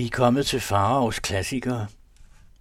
Vi 0.00 0.06
er 0.06 0.10
kommet 0.10 0.46
til 0.46 0.60
Faraos 0.60 1.18
klassikere, 1.18 1.86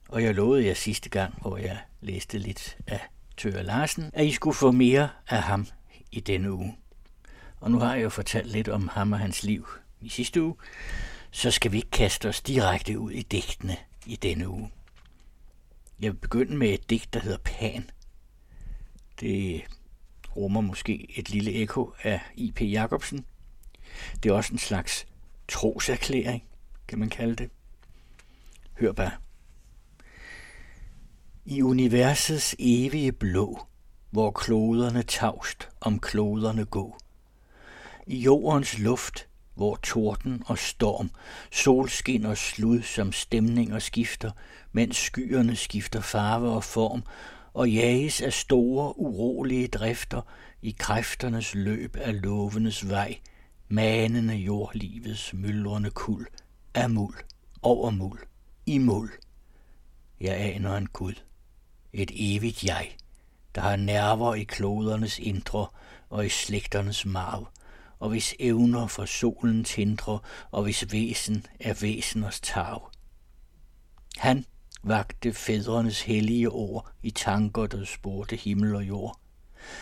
og 0.09 0.23
jeg 0.23 0.35
lovede 0.35 0.65
jer 0.65 0.73
sidste 0.73 1.09
gang, 1.09 1.41
hvor 1.41 1.57
jeg 1.57 1.77
læste 2.01 2.37
lidt 2.37 2.77
af 2.87 2.99
Tøger 3.37 3.61
Larsen, 3.61 4.11
at 4.13 4.25
I 4.25 4.31
skulle 4.31 4.55
få 4.55 4.71
mere 4.71 5.09
af 5.29 5.41
ham 5.41 5.67
i 6.11 6.19
denne 6.19 6.53
uge. 6.53 6.77
Og 7.59 7.71
nu 7.71 7.79
har 7.79 7.95
jeg 7.95 8.03
jo 8.03 8.09
fortalt 8.09 8.47
lidt 8.47 8.69
om 8.69 8.87
ham 8.87 9.13
og 9.13 9.19
hans 9.19 9.43
liv 9.43 9.67
i 10.01 10.09
sidste 10.09 10.43
uge, 10.43 10.55
så 11.31 11.51
skal 11.51 11.71
vi 11.71 11.77
ikke 11.77 11.91
kaste 11.91 12.29
os 12.29 12.41
direkte 12.41 12.99
ud 12.99 13.11
i 13.11 13.21
digtene 13.21 13.77
i 14.05 14.15
denne 14.15 14.49
uge. 14.49 14.71
Jeg 15.99 16.11
vil 16.11 16.17
begynde 16.17 16.57
med 16.57 16.69
et 16.69 16.89
digt, 16.89 17.13
der 17.13 17.19
hedder 17.19 17.37
Pan. 17.37 17.89
Det 19.19 19.61
rummer 20.35 20.61
måske 20.61 21.19
et 21.19 21.29
lille 21.29 21.51
ekko 21.53 21.93
af 22.03 22.21
I.P. 22.35 22.61
Jacobsen. 22.61 23.25
Det 24.23 24.29
er 24.29 24.33
også 24.33 24.53
en 24.53 24.59
slags 24.59 25.05
troserklæring, 25.47 26.43
kan 26.89 26.99
man 26.99 27.09
kalde 27.09 27.35
det. 27.35 27.49
Hør 28.79 28.91
bare. 28.91 29.11
I 31.45 31.61
universets 31.61 32.55
evige 32.59 33.11
blå, 33.11 33.59
hvor 34.11 34.31
kloderne 34.31 35.03
tavst 35.03 35.69
om 35.81 35.99
kloderne 35.99 36.65
gå. 36.65 36.97
I 38.07 38.17
jordens 38.17 38.79
luft, 38.79 39.27
hvor 39.55 39.75
torden 39.75 40.43
og 40.45 40.57
storm, 40.57 41.09
solskin 41.51 42.25
og 42.25 42.37
slud 42.37 42.81
som 42.81 43.11
stemninger 43.11 43.79
skifter, 43.79 44.31
mens 44.71 44.97
skyerne 44.97 45.55
skifter 45.55 46.01
farve 46.01 46.49
og 46.49 46.63
form, 46.63 47.03
og 47.53 47.69
jages 47.69 48.21
af 48.21 48.33
store, 48.33 48.99
urolige 48.99 49.67
drifter 49.67 50.21
i 50.61 50.75
kræfternes 50.79 51.55
løb 51.55 51.95
af 51.95 52.21
lovenes 52.21 52.89
vej, 52.89 53.19
manende 53.67 54.35
jordlivets 54.35 55.33
myldrende 55.33 55.89
kul, 55.89 56.27
af 56.73 56.89
muld, 56.89 57.15
over 57.61 57.89
muld, 57.89 58.19
i 58.65 58.77
muld. 58.77 59.11
Jeg 60.21 60.35
aner 60.35 60.77
en 60.77 60.87
Gud, 60.87 61.13
et 61.93 62.11
evigt 62.13 62.63
jeg, 62.63 62.95
der 63.55 63.61
har 63.61 63.75
nerver 63.75 64.35
i 64.35 64.43
klodernes 64.43 65.19
indre 65.19 65.67
og 66.09 66.25
i 66.25 66.29
slægternes 66.29 67.05
marv, 67.05 67.47
og 67.99 68.09
hvis 68.09 68.35
evner 68.39 68.87
for 68.87 69.05
solens 69.05 69.69
tindre, 69.69 70.19
og 70.51 70.63
hvis 70.63 70.91
væsen 70.91 71.45
er 71.59 71.73
væseners 71.81 72.39
tav. 72.39 72.91
Han 74.17 74.45
vagte 74.83 75.33
fædrenes 75.33 76.01
hellige 76.01 76.49
ord 76.49 76.91
i 77.03 77.11
tanker, 77.11 77.67
der 77.67 77.85
spurgte 77.85 78.35
himmel 78.35 78.75
og 78.75 78.83
jord. 78.83 79.19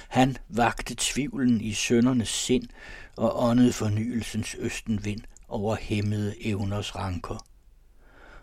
Han 0.08 0.38
vagte 0.50 0.95
tvivlen 0.97 1.61
i 1.61 1.73
søndernes 1.73 2.30
sind 2.30 2.67
og 3.16 3.44
åndede 3.44 3.73
fornyelsens 3.73 4.56
østenvind 4.59 5.22
over 5.47 5.75
hæmmede 5.75 6.45
evners 6.45 6.95
ranker. 6.95 7.45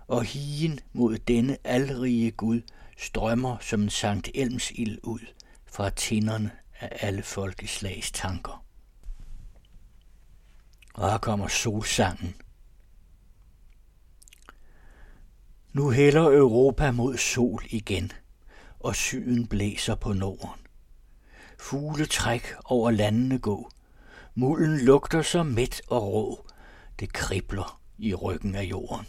Og 0.06 0.24
higen 0.24 0.80
mod 0.92 1.18
denne 1.18 1.56
alrige 1.64 2.30
Gud 2.30 2.60
strømmer 2.98 3.56
som 3.60 3.82
en 3.82 3.90
Sankt 3.90 4.30
Elms 4.34 4.70
ild 4.70 4.98
ud 5.02 5.20
fra 5.66 5.90
tinderne 5.90 6.50
af 6.80 7.06
alle 7.06 7.22
folkeslags 7.22 8.10
tanker. 8.10 8.64
Og 10.94 11.10
her 11.10 11.18
kommer 11.18 11.48
solsangen. 11.48 12.34
Nu 15.72 15.90
hælder 15.90 16.22
Europa 16.22 16.90
mod 16.90 17.16
sol 17.16 17.62
igen, 17.66 18.12
og 18.80 18.96
syden 18.96 19.46
blæser 19.46 19.94
på 19.94 20.12
norden 20.12 20.63
fugletræk 21.64 22.54
over 22.64 22.90
landene 22.90 23.38
gå. 23.38 23.70
Mulden 24.34 24.78
lugter 24.78 25.22
så 25.22 25.42
mæt 25.42 25.82
og 25.88 26.12
rå. 26.12 26.46
Det 27.00 27.12
kribler 27.12 27.80
i 27.98 28.14
ryggen 28.14 28.54
af 28.54 28.62
jorden. 28.62 29.06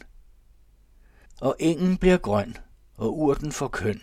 Og 1.42 1.56
engen 1.59 1.98
bliver 1.98 2.17
grøn, 2.17 2.58
og 2.98 3.20
urten 3.20 3.52
får 3.52 3.67
køn, 3.67 4.02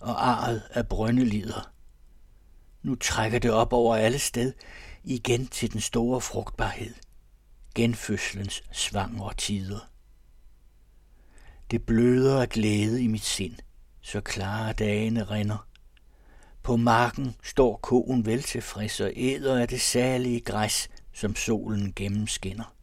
og 0.00 0.28
arret 0.28 0.62
af 0.70 0.88
brøndelider. 0.88 1.72
Nu 2.82 2.94
trækker 2.94 3.38
det 3.38 3.50
op 3.50 3.72
over 3.72 3.96
alle 3.96 4.18
sted, 4.18 4.52
igen 5.04 5.46
til 5.46 5.72
den 5.72 5.80
store 5.80 6.20
frugtbarhed, 6.20 6.94
genfødslens 7.74 8.62
svangre 8.72 9.34
tider. 9.34 9.90
Det 11.70 11.86
bløder 11.86 12.42
af 12.42 12.48
glæde 12.48 13.02
i 13.02 13.06
mit 13.06 13.24
sind, 13.24 13.56
så 14.00 14.20
klare 14.20 14.72
dagene 14.72 15.24
rinder. 15.24 15.73
På 16.64 16.76
marken 16.76 17.34
står 17.42 17.76
koen 17.76 18.26
vel 18.26 18.42
tilfreds 18.42 19.00
og 19.00 19.12
æder 19.16 19.60
af 19.60 19.68
det 19.68 19.80
særlige 19.80 20.40
græs, 20.40 20.88
som 21.12 21.36
solen 21.36 21.92
gennemskinner. 21.96 22.74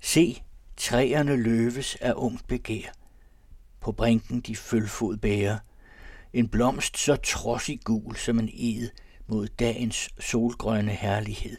Se, 0.00 0.42
træerne 0.76 1.36
løves 1.36 1.94
af 1.94 2.12
ungt 2.16 2.46
begær. 2.46 2.92
På 3.80 3.92
brinken 3.92 4.40
de 4.40 4.56
følfod 4.56 5.16
bærer. 5.16 5.58
En 6.32 6.48
blomst 6.48 6.98
så 6.98 7.16
trodsig 7.16 7.80
gul 7.84 8.16
som 8.16 8.38
en 8.38 8.50
ed 8.52 8.90
mod 9.26 9.48
dagens 9.48 10.08
solgrønne 10.20 10.92
herlighed, 10.92 11.56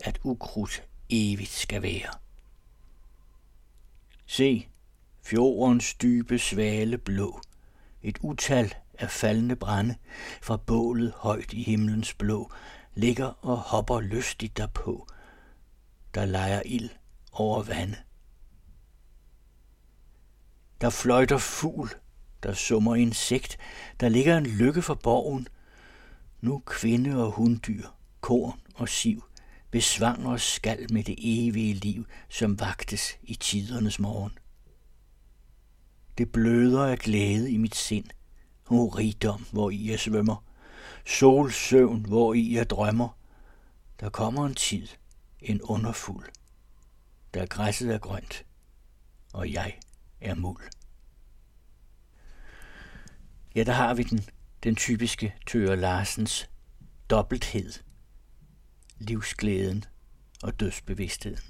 at 0.00 0.20
ukrudt 0.24 0.82
evigt 1.10 1.50
skal 1.50 1.82
være. 1.82 2.10
Se, 4.26 4.68
fjordens 5.22 5.94
dybe 5.94 6.38
svale 6.38 6.98
blå, 6.98 7.40
et 8.02 8.18
utal 8.22 8.74
af 8.98 9.10
faldende 9.10 9.56
brænde 9.56 9.96
fra 10.42 10.56
bålet 10.56 11.12
højt 11.16 11.52
i 11.52 11.62
himlens 11.62 12.14
blå, 12.14 12.52
ligger 12.94 13.26
og 13.26 13.56
hopper 13.56 14.00
lystigt 14.00 14.56
derpå, 14.56 15.08
der 16.14 16.24
leger 16.24 16.62
ild 16.64 16.90
over 17.32 17.62
vande. 17.62 17.96
Der 20.80 20.90
fløjter 20.90 21.38
fugl, 21.38 21.90
der 22.42 22.52
summer 22.52 22.94
insekt, 22.94 23.58
der 24.00 24.08
ligger 24.08 24.38
en 24.38 24.46
lykke 24.46 24.82
for 24.82 24.94
borgen. 24.94 25.48
Nu 26.40 26.62
kvinde 26.66 27.24
og 27.24 27.32
hunddyr, 27.32 27.88
korn 28.20 28.60
og 28.74 28.88
siv, 28.88 29.24
besvanger 29.70 30.36
skal 30.36 30.92
med 30.92 31.04
det 31.04 31.14
evige 31.18 31.74
liv, 31.74 32.06
som 32.28 32.60
vagtes 32.60 33.18
i 33.22 33.34
tidernes 33.34 33.98
morgen. 33.98 34.38
Det 36.18 36.32
bløder 36.32 36.84
af 36.84 36.98
glæde 36.98 37.50
i 37.50 37.56
mit 37.56 37.74
sind, 37.74 38.06
o 38.70 38.86
rigdom, 38.86 39.46
hvor 39.52 39.70
I 39.70 39.90
jeg 39.90 40.00
svømmer, 40.00 40.44
solsøvn, 41.06 42.06
hvor 42.06 42.34
I 42.34 42.54
jeg 42.54 42.70
drømmer. 42.70 43.18
Der 44.00 44.10
kommer 44.10 44.46
en 44.46 44.54
tid, 44.54 44.88
en 45.40 45.62
underfuld, 45.62 46.26
der 47.34 47.46
græsset 47.46 47.94
er 47.94 47.98
grønt, 47.98 48.44
og 49.32 49.52
jeg 49.52 49.78
er 50.20 50.34
muld. 50.34 50.62
Ja, 53.54 53.64
der 53.64 53.72
har 53.72 53.94
vi 53.94 54.02
den, 54.02 54.20
den 54.62 54.76
typiske 54.76 55.34
Tøre 55.46 55.76
Larsens 55.76 56.50
dobbelthed, 57.10 57.72
livsglæden 58.98 59.84
og 60.42 60.60
dødsbevidstheden. 60.60 61.42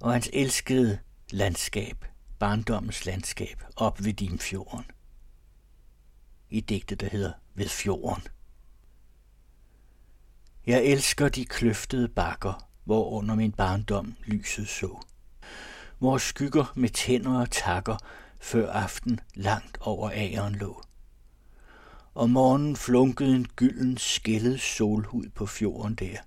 Og 0.00 0.12
hans 0.12 0.30
elskede 0.32 0.98
landskab, 1.30 2.04
barndommens 2.38 3.06
landskab, 3.06 3.62
op 3.76 4.04
ved 4.04 4.12
din 4.12 4.38
fjorden. 4.38 4.84
I 6.50 6.60
digtet, 6.60 7.00
der 7.00 7.08
hedder 7.08 7.32
Ved 7.54 7.68
fjorden. 7.68 8.22
Jeg 10.66 10.84
elsker 10.84 11.28
de 11.28 11.44
kløftede 11.44 12.08
bakker, 12.08 12.68
hvor 12.84 13.10
under 13.10 13.34
min 13.34 13.52
barndom 13.52 14.14
lyset 14.24 14.68
så. 14.68 15.00
Hvor 15.98 16.18
skygger 16.18 16.72
med 16.76 16.88
tænder 16.88 17.40
og 17.40 17.50
takker 17.50 17.96
før 18.40 18.72
aften 18.72 19.20
langt 19.34 19.78
over 19.80 20.10
ageren 20.10 20.54
lå. 20.54 20.82
Og 22.14 22.30
morgenen 22.30 22.76
flunkede 22.76 23.36
en 23.36 23.46
gylden 23.56 23.96
skældet 23.96 24.60
solhud 24.60 25.28
på 25.28 25.46
fjorden 25.46 25.94
der, 25.94 26.18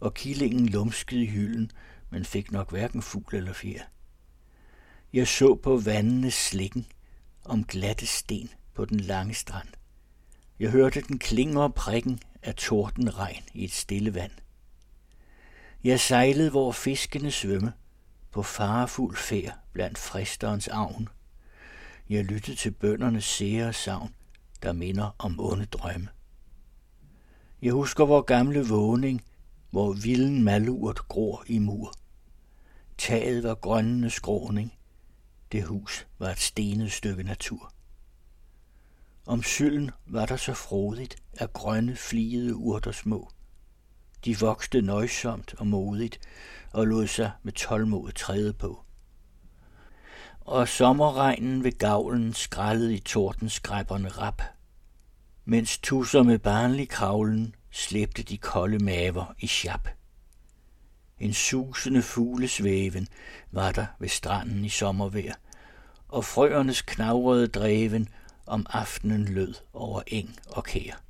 og 0.00 0.14
killingen 0.14 0.68
lumskede 0.68 1.22
i 1.22 1.26
hylden, 1.26 1.70
men 2.10 2.24
fik 2.24 2.52
nok 2.52 2.70
hverken 2.70 3.02
fugl 3.02 3.34
eller 3.34 3.52
fjer. 3.52 3.82
Jeg 5.18 5.28
så 5.28 5.54
på 5.54 5.76
vandene 5.76 6.30
slikken 6.30 6.86
om 7.44 7.64
glatte 7.64 8.06
sten 8.06 8.50
på 8.74 8.84
den 8.84 9.00
lange 9.00 9.34
strand. 9.34 9.68
Jeg 10.58 10.70
hørte 10.70 11.00
den 11.00 11.18
klingre 11.18 11.70
prikken 11.70 12.20
af 12.42 12.54
tordenregn 12.54 13.42
i 13.54 13.64
et 13.64 13.72
stille 13.72 14.14
vand. 14.14 14.30
Jeg 15.84 16.00
sejlede, 16.00 16.50
hvor 16.50 16.72
fiskene 16.72 17.30
svømme, 17.30 17.72
på 18.32 18.42
farefuld 18.42 19.16
færd 19.16 19.58
blandt 19.72 19.98
fristerens 19.98 20.68
avn. 20.68 21.08
Jeg 22.08 22.24
lyttede 22.24 22.56
til 22.56 22.70
bøndernes 22.70 23.24
sære 23.24 23.72
savn, 23.72 24.14
der 24.62 24.72
minder 24.72 25.16
om 25.18 25.40
onde 25.40 25.64
drømme. 25.64 26.08
Jeg 27.62 27.72
husker 27.72 28.04
vor 28.06 28.20
gamle 28.20 28.68
vågning, 28.68 29.22
hvor 29.70 29.92
vilden 29.92 30.42
malurt 30.42 30.98
gror 31.08 31.44
i 31.46 31.58
mur. 31.58 31.94
Taget 32.98 33.42
var 33.42 33.54
grønnende 33.54 34.10
skråning. 34.10 34.72
Det 35.52 35.64
hus 35.64 36.06
var 36.18 36.30
et 36.30 36.38
stenet 36.38 36.92
stykke 36.92 37.22
natur. 37.22 37.72
Om 39.26 39.42
sylden 39.42 39.90
var 40.06 40.26
der 40.26 40.36
så 40.36 40.54
frodigt 40.54 41.16
af 41.40 41.52
grønne 41.52 41.96
fligede 41.96 42.54
urter 42.54 42.92
små. 42.92 43.30
De 44.24 44.38
voksede 44.38 44.82
nøjsomt 44.82 45.54
og 45.58 45.66
modigt 45.66 46.20
og 46.72 46.86
lod 46.86 47.06
sig 47.06 47.30
med 47.42 47.52
tålmod 47.52 48.12
træde 48.12 48.52
på. 48.52 48.84
Og 50.40 50.68
sommerregnen 50.68 51.64
ved 51.64 51.78
gavlen 51.78 52.34
skrællede 52.34 52.94
i 52.94 53.00
tordenskræpperne 53.00 54.08
rap, 54.08 54.42
mens 55.44 55.78
tusser 55.78 56.22
med 56.22 56.38
barnlig 56.38 56.88
kravlen 56.88 57.54
slæbte 57.70 58.22
de 58.22 58.38
kolde 58.38 58.84
maver 58.84 59.34
i 59.38 59.46
sjap. 59.46 59.88
En 61.20 61.32
susende 61.32 62.02
fuglesvæven 62.02 63.08
var 63.50 63.72
der 63.72 63.86
ved 63.98 64.08
stranden 64.08 64.64
i 64.64 64.68
sommervejr, 64.68 65.34
og 66.08 66.24
frøernes 66.24 66.82
knavrede 66.82 67.46
dreven 67.46 68.08
om 68.46 68.66
aftenen 68.70 69.24
lød 69.24 69.54
over 69.72 70.02
eng 70.06 70.36
og 70.46 70.64
kær. 70.64 71.02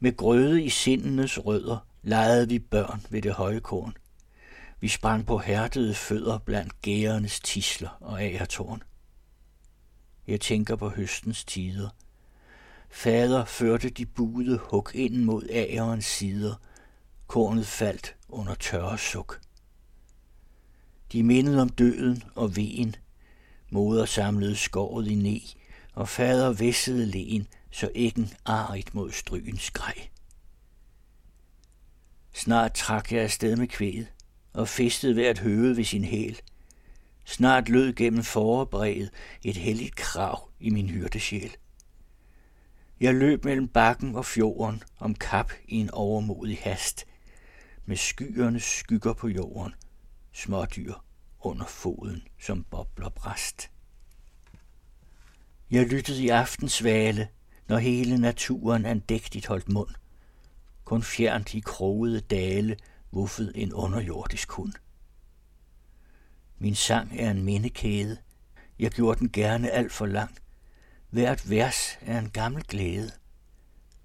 Med 0.00 0.16
grøde 0.16 0.62
i 0.62 0.68
sindenes 0.68 1.46
rødder 1.46 1.86
legede 2.02 2.48
vi 2.48 2.58
børn 2.58 3.06
ved 3.10 3.22
det 3.22 3.32
høje 3.32 3.60
korn. 3.60 3.96
Vi 4.80 4.88
sprang 4.88 5.26
på 5.26 5.38
hærdede 5.38 5.94
fødder 5.94 6.38
blandt 6.38 6.82
gærernes 6.82 7.40
tisler 7.40 7.98
og 8.00 8.22
agertorn. 8.22 8.82
Jeg 10.26 10.40
tænker 10.40 10.76
på 10.76 10.88
høstens 10.88 11.44
tider. 11.44 11.88
Fader 12.90 13.44
førte 13.44 13.90
de 13.90 14.06
buede 14.06 14.58
hug 14.58 14.90
ind 14.94 15.24
mod 15.24 15.48
agerens 15.50 16.04
sider. 16.04 16.54
Kornet 17.30 17.66
faldt 17.66 18.16
under 18.28 18.54
tørre 18.54 18.98
suk. 18.98 19.40
De 21.12 21.22
mindede 21.22 21.62
om 21.62 21.68
døden 21.68 22.22
og 22.34 22.56
veen. 22.56 22.96
Moder 23.70 24.04
samlede 24.04 24.56
skåret 24.56 25.08
i 25.08 25.14
ne, 25.14 25.40
og 25.94 26.08
fader 26.08 26.52
væssede 26.52 27.06
len, 27.06 27.46
så 27.70 27.90
æggen 27.94 28.30
arit 28.44 28.94
mod 28.94 29.10
strygen 29.12 29.58
skreg. 29.58 30.10
Snart 32.34 32.72
trak 32.72 33.12
jeg 33.12 33.22
afsted 33.22 33.56
med 33.56 33.68
kvæget 33.68 34.12
og 34.52 34.68
festede 34.68 35.14
hvert 35.14 35.38
høve 35.38 35.76
ved 35.76 35.84
sin 35.84 36.04
hæl. 36.04 36.40
Snart 37.24 37.68
lød 37.68 37.92
gennem 37.92 38.22
forebreget 38.22 39.10
et 39.42 39.56
helligt 39.56 39.96
krav 39.96 40.50
i 40.60 40.70
min 40.70 40.88
hyrdesjæl. 40.88 41.56
Jeg 43.00 43.14
løb 43.14 43.44
mellem 43.44 43.68
bakken 43.68 44.16
og 44.16 44.26
fjorden 44.26 44.82
om 44.98 45.14
kap 45.14 45.52
i 45.68 45.76
en 45.76 45.90
overmodig 45.90 46.58
hast, 46.62 47.06
med 47.86 47.96
skyernes 47.96 48.64
skygger 48.64 49.12
på 49.12 49.28
jorden, 49.28 49.74
smådyr 50.32 50.94
under 51.40 51.66
foden 51.66 52.22
som 52.40 52.64
bobler 52.64 53.08
bræst. 53.08 53.70
Jeg 55.70 55.86
lyttede 55.86 56.22
i 56.22 56.28
aftensvale, 56.28 57.28
når 57.68 57.78
hele 57.78 58.18
naturen 58.18 58.86
andægtigt 58.86 59.46
holdt 59.46 59.68
mund. 59.68 59.90
Kun 60.84 61.02
fjernt 61.02 61.54
i 61.54 61.60
krogede 61.60 62.20
dale 62.20 62.76
vuffede 63.12 63.56
en 63.56 63.72
underjordisk 63.72 64.50
hund. 64.50 64.72
Min 66.58 66.74
sang 66.74 67.20
er 67.20 67.30
en 67.30 67.42
mindekæde. 67.42 68.16
Jeg 68.78 68.90
gjorde 68.90 69.18
den 69.18 69.32
gerne 69.32 69.70
alt 69.70 69.92
for 69.92 70.06
lang. 70.06 70.38
Hvert 71.10 71.50
vers 71.50 71.98
er 72.00 72.18
en 72.18 72.30
gammel 72.30 72.64
glæde. 72.64 73.10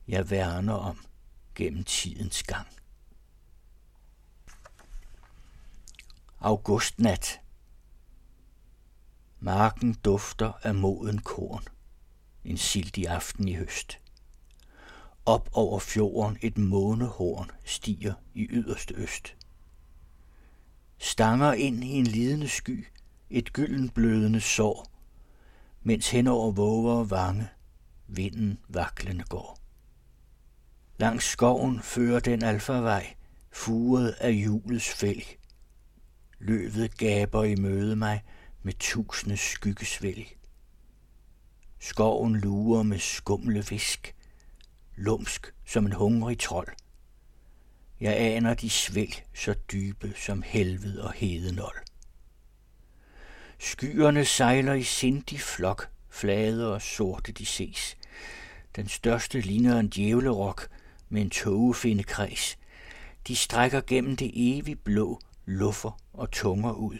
Jeg 0.07 0.29
værner 0.29 0.73
om 0.73 1.05
gennem 1.55 1.83
tidens 1.83 2.43
gang. 2.43 2.67
Augustnat. 6.45 7.41
Marken 9.39 9.93
dufter 9.93 10.51
af 10.63 10.75
moden 10.75 11.19
korn. 11.19 11.63
En 12.43 12.57
sildig 12.57 13.07
aften 13.07 13.47
i 13.47 13.53
høst. 13.53 13.99
Op 15.25 15.49
over 15.53 15.79
fjorden 15.79 16.37
et 16.41 16.57
månehorn 16.57 17.51
stiger 17.63 18.13
i 18.33 18.47
yderste 18.49 18.93
øst. 18.93 19.35
Stanger 20.97 21.53
ind 21.53 21.83
i 21.83 21.89
en 21.89 22.07
lidende 22.07 22.47
sky 22.47 22.87
et 23.29 23.53
gylden 23.53 23.89
blødende 23.89 24.41
sår, 24.41 24.85
mens 25.83 26.09
hen 26.09 26.27
over 26.27 26.51
våger 26.51 26.93
og 26.93 27.09
vange 27.09 27.49
vinden 28.07 28.59
vaklende 28.67 29.23
går. 29.23 29.59
Langs 30.97 31.25
skoven 31.25 31.81
fører 31.81 32.19
den 32.19 32.43
alfavej, 32.43 33.15
furet 33.51 34.09
af 34.09 34.31
julets 34.31 34.89
fælg. 34.89 35.37
Løvet 36.39 36.97
gaber 36.97 37.43
i 37.43 37.55
møde 37.55 37.95
mig 37.95 38.23
med 38.63 38.73
tusinde 38.79 39.37
skyggesvælg. 39.37 40.37
Skoven 41.79 42.35
lurer 42.35 42.83
med 42.83 42.99
skumle 42.99 43.63
fisk, 43.63 44.15
lumsk 44.95 45.53
som 45.65 45.85
en 45.85 45.91
hungrig 45.91 46.39
trold. 46.39 46.67
Jeg 47.99 48.17
aner 48.17 48.53
de 48.53 48.69
svælg 48.69 49.23
så 49.33 49.53
dybe 49.53 50.13
som 50.15 50.41
helvede 50.41 51.03
og 51.03 51.13
hedenold. 51.13 51.77
Skyerne 53.59 54.25
sejler 54.25 54.73
i 54.73 54.83
sindig 54.83 55.39
flok, 55.39 55.89
flade 56.09 56.73
og 56.73 56.81
sorte 56.81 57.31
de 57.31 57.45
ses. 57.45 57.97
Den 58.75 58.87
største 58.87 59.41
ligner 59.41 59.79
en 59.79 59.87
djævlerok 59.89 60.67
med 61.09 61.21
en 61.21 61.29
tågefinde 61.29 62.03
De 63.27 63.35
strækker 63.35 63.81
gennem 63.87 64.15
det 64.15 64.31
evige 64.35 64.75
blå, 64.75 65.19
luffer 65.45 66.01
og 66.13 66.31
tunger 66.31 66.71
ud. 66.71 66.97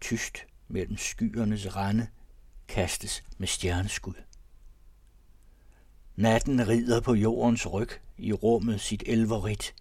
Tyst 0.00 0.38
mellem 0.68 0.96
skyernes 0.96 1.76
rande 1.76 2.06
kastes 2.68 3.24
med 3.38 3.48
stjerneskud. 3.48 4.14
Natten 6.16 6.68
rider 6.68 7.00
på 7.00 7.14
jordens 7.14 7.72
ryg 7.72 7.90
i 8.18 8.32
rummet 8.32 8.80
sit 8.80 9.02
elverit, 9.06 9.74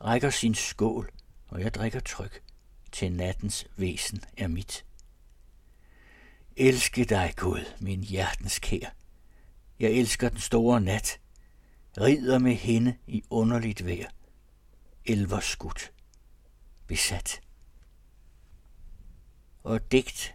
rækker 0.00 0.30
sin 0.30 0.54
skål, 0.54 1.10
og 1.48 1.60
jeg 1.60 1.74
drikker 1.74 2.00
tryk, 2.00 2.42
til 2.92 3.12
nattens 3.12 3.66
væsen 3.76 4.20
er 4.36 4.48
mit. 4.48 4.84
Elske 6.56 7.04
dig, 7.04 7.32
Gud, 7.36 7.64
min 7.80 8.04
hjertens 8.04 8.58
kær. 8.58 8.94
Jeg 9.80 9.90
elsker 9.90 10.28
den 10.28 10.40
store 10.40 10.80
nat, 10.80 11.20
rider 12.00 12.38
med 12.38 12.54
hende 12.54 12.96
i 13.06 13.22
underligt 13.30 13.86
vejr. 13.86 14.10
Elverskudt, 15.04 15.92
besat. 16.88 17.40
Og 19.64 19.92
digt 19.92 20.34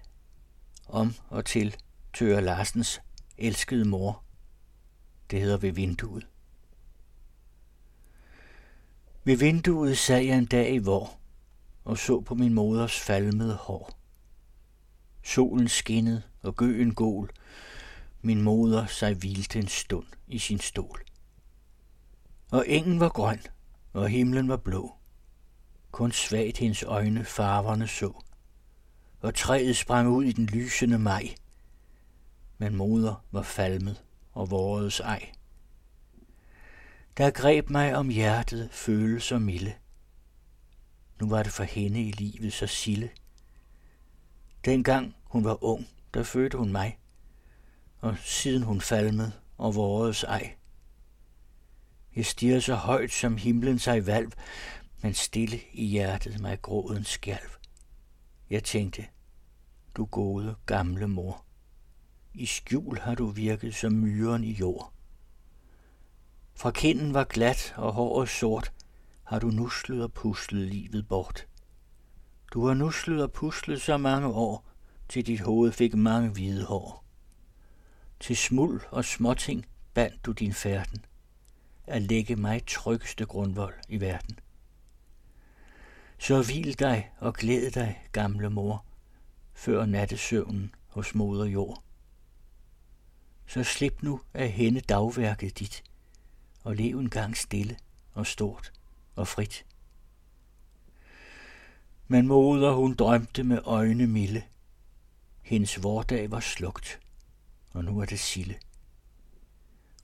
om 0.87 1.13
og 1.29 1.45
til 1.45 1.75
Tør 2.13 2.39
Larsens 2.39 3.01
elskede 3.37 3.85
mor. 3.85 4.23
Det 5.31 5.41
hedder 5.41 5.57
ved 5.57 5.71
vinduet. 5.71 6.27
Ved 9.23 9.37
vinduet 9.37 9.97
sad 9.97 10.21
jeg 10.21 10.37
en 10.37 10.45
dag 10.45 10.73
i 10.73 10.77
vor 10.77 11.19
og 11.85 11.97
så 11.97 12.21
på 12.21 12.35
min 12.35 12.53
moders 12.53 12.99
falmede 12.99 13.55
hår. 13.55 13.97
Solen 15.23 15.67
skinnede 15.67 16.21
og 16.41 16.55
gøen 16.55 16.95
gol. 16.95 17.31
Min 18.21 18.41
moder 18.41 18.85
sig 18.85 19.13
hvilte 19.13 19.59
en 19.59 19.67
stund 19.67 20.05
i 20.27 20.39
sin 20.39 20.59
stol. 20.59 21.03
Og 22.51 22.65
engen 22.67 22.99
var 22.99 23.09
grøn, 23.09 23.41
og 23.93 24.09
himlen 24.09 24.47
var 24.47 24.57
blå. 24.57 24.95
Kun 25.93 26.11
svagt 26.11 26.57
hendes 26.57 26.83
øjne 26.83 27.25
farverne 27.25 27.87
så. 27.87 28.23
Og 29.21 29.35
træet 29.35 29.77
sprang 29.77 30.09
ud 30.09 30.23
i 30.23 30.31
den 30.31 30.45
lysende 30.45 30.99
maj. 30.99 31.35
Men 32.57 32.75
moder 32.75 33.25
var 33.31 33.41
falmet 33.41 34.03
og 34.31 34.51
vårets 34.51 34.99
ej. 34.99 35.31
Der 37.17 37.31
greb 37.31 37.69
mig 37.69 37.95
om 37.95 38.09
hjertet 38.09 38.69
følelser 38.71 39.39
milde. 39.39 39.73
Nu 41.19 41.29
var 41.29 41.43
det 41.43 41.51
for 41.51 41.63
hende 41.63 42.03
i 42.03 42.11
livet 42.11 42.53
så 42.53 42.67
sille. 42.67 43.09
Dengang 44.65 45.15
hun 45.23 45.43
var 45.43 45.63
ung, 45.63 45.87
der 46.13 46.23
fødte 46.23 46.57
hun 46.57 46.71
mig, 46.71 46.97
og 47.99 48.17
siden 48.17 48.63
hun 48.63 48.81
falmede 48.81 49.31
og 49.57 49.75
vårets 49.75 50.23
ej. 50.23 50.55
Jeg 52.15 52.25
stiger 52.25 52.59
så 52.59 52.75
højt 52.75 53.11
som 53.11 53.37
himlen 53.37 53.79
sig 53.79 54.07
valv, 54.07 54.31
men 55.03 55.13
stille 55.13 55.59
i 55.73 55.85
hjertet 55.85 56.39
mig 56.39 56.61
gråden 56.61 57.03
skjalv. 57.03 57.49
Jeg 58.49 58.63
tænkte, 58.63 59.05
du 59.95 60.05
gode 60.05 60.55
gamle 60.65 61.07
mor, 61.07 61.45
i 62.33 62.45
skjul 62.45 62.99
har 62.99 63.15
du 63.15 63.27
virket 63.27 63.75
som 63.75 63.93
myren 63.93 64.43
i 64.43 64.51
jord. 64.51 64.93
Fra 66.55 66.71
kinden 66.71 67.13
var 67.13 67.23
glat 67.23 67.73
og 67.77 67.93
håret 67.93 68.29
sort, 68.29 68.73
har 69.23 69.39
du 69.39 69.47
nuslet 69.47 70.03
og 70.03 70.13
puslet 70.13 70.67
livet 70.67 71.07
bort. 71.07 71.47
Du 72.53 72.67
har 72.67 72.73
nuslet 72.73 73.23
og 73.23 73.31
puslet 73.31 73.81
så 73.81 73.97
mange 73.97 74.27
år, 74.27 74.65
til 75.09 75.25
dit 75.25 75.39
hoved 75.39 75.71
fik 75.71 75.93
mange 75.93 76.29
hvide 76.29 76.65
hår. 76.65 77.05
Til 78.19 78.37
smuld 78.37 78.81
og 78.91 79.05
småting 79.05 79.65
bandt 79.93 80.25
du 80.25 80.31
din 80.31 80.53
færden, 80.53 81.05
at 81.87 82.01
lægge 82.01 82.35
mig 82.35 82.65
tryggeste 82.67 83.25
grundvold 83.25 83.73
i 83.89 84.01
verden. 84.01 84.39
Så 86.17 86.43
hvil 86.43 86.79
dig 86.79 87.11
og 87.19 87.33
glæd 87.33 87.71
dig, 87.71 88.07
gamle 88.11 88.49
mor, 88.49 88.85
før 89.53 89.85
nattesøvnen 89.85 90.75
hos 90.87 91.15
moder 91.15 91.45
jord. 91.45 91.83
Så 93.47 93.63
slip 93.63 94.03
nu 94.03 94.21
af 94.33 94.51
hende 94.51 94.81
dagværket 94.81 95.59
dit, 95.59 95.83
og 96.63 96.75
lev 96.75 96.99
en 96.99 97.09
gang 97.09 97.37
stille 97.37 97.77
og 98.13 98.27
stort 98.27 98.71
og 99.15 99.27
frit. 99.27 99.65
Men 102.07 102.27
moder 102.27 102.71
hun 102.71 102.95
drømte 102.95 103.43
med 103.43 103.59
øjne 103.65 104.07
milde. 104.07 104.43
Hendes 105.41 105.83
vordag 105.83 106.31
var 106.31 106.39
slugt, 106.39 106.99
og 107.71 107.85
nu 107.85 107.99
er 107.99 108.05
det 108.05 108.19
sille. 108.19 108.55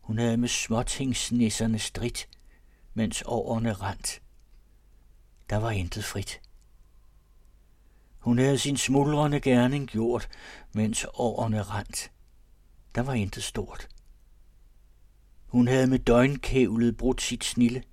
Hun 0.01 0.17
havde 0.17 0.37
med 0.37 0.47
småtingsnisserne 0.47 1.79
stridt, 1.79 2.29
mens 2.93 3.23
årene 3.25 3.73
rent. 3.73 4.21
Der 5.49 5.57
var 5.57 5.71
intet 5.71 6.05
frit. 6.05 6.41
Hun 8.19 8.37
havde 8.37 8.57
sin 8.57 8.77
smuldrende 8.77 9.39
gerning 9.39 9.87
gjort, 9.87 10.29
mens 10.71 11.05
årene 11.13 11.63
rent. 11.63 12.11
Der 12.95 13.01
var 13.01 13.13
intet 13.13 13.43
stort. 13.43 13.87
Hun 15.45 15.67
havde 15.67 15.87
med 15.87 15.99
døgnkævlet 15.99 16.97
brudt 16.97 17.21
sit 17.21 17.43
snille, 17.43 17.83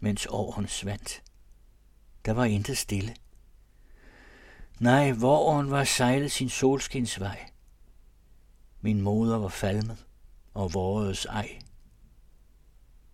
mens 0.00 0.26
årene 0.30 0.68
svandt. 0.68 1.22
Der 2.24 2.32
var 2.32 2.44
intet 2.44 2.78
stille. 2.78 3.16
Nej, 4.80 5.12
våren 5.12 5.70
var 5.70 5.84
sejlet 5.84 6.32
sin 6.32 6.48
solskinsvej. 6.48 7.50
Min 8.80 9.00
moder 9.00 9.38
var 9.38 9.48
falmet 9.48 10.06
og 10.54 10.74
vores 10.74 11.24
ej. 11.24 11.58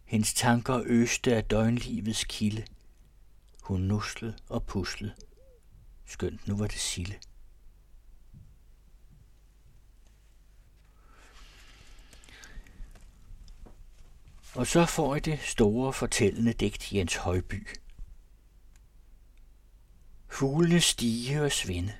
Hendes 0.04 0.34
tanker 0.34 0.82
øste 0.86 1.36
af 1.36 1.44
døgnlivets 1.44 2.24
kilde. 2.24 2.64
Hun 3.70 3.80
nuslede 3.80 4.36
og 4.48 4.66
puslede. 4.66 5.14
Skønt 6.06 6.48
nu 6.48 6.56
var 6.56 6.66
det 6.66 6.78
sille. 6.78 7.14
Og 14.54 14.66
så 14.66 14.86
får 14.86 15.16
I 15.16 15.20
det 15.20 15.40
store 15.40 15.92
fortællende 15.92 16.52
digt 16.52 16.92
Jens 16.92 17.16
Højby. 17.16 17.68
Fuglene 20.28 20.80
stige 20.80 21.42
og 21.42 21.52
svinde 21.52 21.92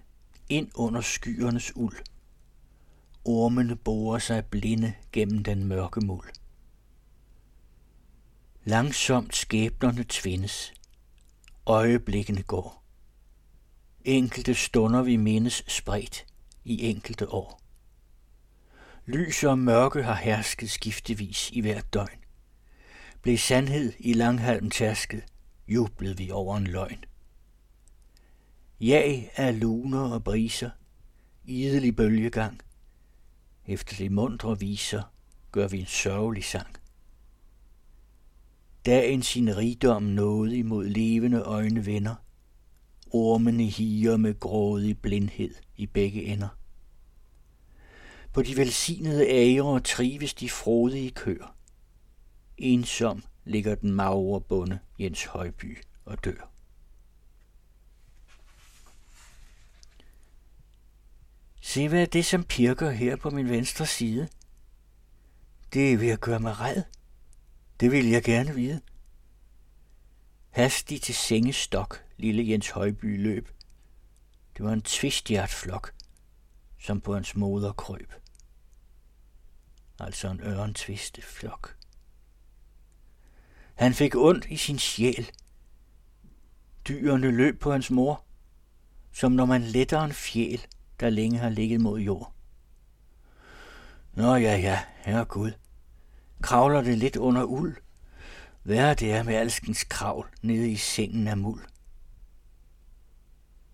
ind 0.49 0.71
under 0.75 1.01
skyernes 1.01 1.77
uld. 1.77 1.97
Ormene 3.25 3.77
borer 3.77 4.19
sig 4.19 4.47
blinde 4.47 4.95
gennem 5.13 5.45
den 5.45 5.65
mørke 5.65 6.01
muld. 6.01 6.29
Langsomt 8.65 9.37
skæbnerne 9.37 10.05
tvindes. 10.09 10.73
Øjeblikkene 11.71 12.43
går. 12.43 12.85
Enkelte 14.05 14.55
stunder 14.55 15.03
vi 15.03 15.17
mindes 15.17 15.65
spredt 15.69 16.27
i 16.65 16.91
enkelte 16.91 17.29
år. 17.29 17.61
Lys 19.07 19.45
og 19.45 19.59
mørke 19.59 20.03
har 20.03 20.15
hersket 20.15 20.71
skiftevis 20.71 21.51
i 21.51 21.61
hvert 21.61 21.95
døgn. 21.95 22.19
Blev 23.23 23.39
sandhed 23.39 23.93
i 23.99 24.13
langhalm 24.13 24.71
tærsket, 24.71 25.25
jublede 25.69 26.17
vi 26.17 26.31
over 26.31 26.57
en 26.57 26.67
løgn. 26.67 27.05
Jag 28.81 29.31
af 29.37 29.61
luner 29.61 30.11
og 30.13 30.25
briser, 30.25 30.71
idelig 31.45 31.97
bølgegang. 31.97 32.61
Efter 33.67 33.97
de 33.97 34.11
mundre 34.11 34.59
viser, 34.59 35.03
gør 35.53 35.69
vi 35.69 35.81
en 35.81 35.87
sørgelig 35.87 36.45
sang. 36.45 36.80
Dagen 38.87 39.23
sin 39.23 39.57
rigdom 39.57 40.03
nåede 40.03 40.57
imod 40.57 40.87
levende 40.87 41.41
øjne 41.41 41.87
vender. 41.87 42.15
Ormene 43.11 43.65
higer 43.65 44.17
med 44.17 44.41
grådig 44.41 44.99
blindhed 44.99 45.55
i 45.77 45.87
begge 45.87 46.25
ender. 46.25 46.49
På 48.33 48.43
de 48.43 48.57
velsignede 48.57 49.29
ære 49.29 49.81
trives 49.81 50.35
de 50.35 50.51
frodige 50.51 51.11
kør. 51.11 51.57
Ensom 52.59 53.25
ligger 53.45 53.75
den 53.75 53.93
magre 53.93 54.41
bonde 54.41 54.79
Jens 54.99 55.25
Højby 55.25 55.79
og 56.05 56.25
dør. 56.25 56.51
Se, 61.61 61.89
hvad 61.89 62.03
er 62.03 62.07
det, 62.07 62.25
som 62.25 62.45
pirker 62.45 62.91
her 62.91 63.17
på 63.17 63.31
min 63.31 63.49
venstre 63.49 63.87
side? 63.87 64.29
Det 65.73 65.93
er 65.93 65.97
ved 65.97 66.09
at 66.09 66.21
gøre 66.21 66.41
mig 66.41 66.61
red. 66.61 66.83
Det 67.81 67.93
vil 67.93 68.07
jeg 68.07 68.23
gerne 68.23 68.55
vide. 68.55 68.81
Hastig 70.51 71.03
til 71.03 71.15
sengestok, 71.15 72.05
lille 72.17 72.51
Jens 72.51 72.71
Højby 72.71 73.23
løb. 73.23 73.49
Det 74.57 74.65
var 74.65 74.73
en 74.73 74.83
tvistjert 74.83 75.51
som 76.81 77.01
på 77.01 77.15
hans 77.15 77.37
moder 77.37 77.73
krøb. 77.73 78.13
Altså 80.01 80.29
en 80.31 80.41
ørentviste 80.41 81.23
flok. 81.23 81.77
Han 83.75 83.95
fik 83.95 84.17
ondt 84.17 84.47
i 84.47 84.57
sin 84.57 84.79
sjæl. 84.79 85.31
Dyrene 86.89 87.31
løb 87.31 87.61
på 87.61 87.73
hans 87.73 87.91
mor, 87.91 88.25
som 89.13 89.33
når 89.33 89.45
man 89.45 89.63
letter 89.63 90.01
en 90.01 90.13
fjæl, 90.13 90.67
der 91.01 91.11
længe 91.11 91.39
har 91.39 91.49
ligget 91.49 91.81
mod 91.81 92.01
jord. 92.01 92.35
Nå 94.13 94.35
ja, 94.35 94.57
ja, 94.57 94.83
herre 94.97 95.25
Gud. 95.25 95.53
Kravler 96.43 96.83
det 96.83 96.99
lidt 96.99 97.17
under 97.17 97.45
uld? 97.45 97.77
Hvad 98.63 98.97
det 98.97 99.13
er 99.13 99.23
med 99.23 99.35
alskens 99.35 99.85
kravl 99.85 100.29
nede 100.43 100.71
i 100.71 100.77
sengen 100.77 101.29
af 101.29 101.37
muld. 101.37 101.65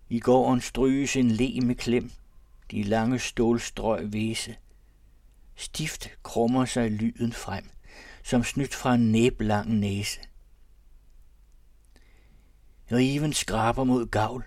I 0.08 0.20
gården 0.20 0.60
stryges 0.60 1.16
en 1.16 1.30
le 1.30 1.60
med 1.60 1.74
klem, 1.74 2.10
de 2.70 2.82
lange 2.82 3.18
stålstrøg 3.18 4.12
væse. 4.12 4.56
Stift 5.54 6.08
krummer 6.22 6.64
sig 6.64 6.90
lyden 6.90 7.32
frem, 7.32 7.70
som 8.22 8.44
snydt 8.44 8.74
fra 8.74 8.94
en 8.94 9.12
næblang 9.12 9.74
næse. 9.74 10.20
Riven 12.92 13.32
skraber 13.32 13.84
mod 13.84 14.06
gavl. 14.06 14.44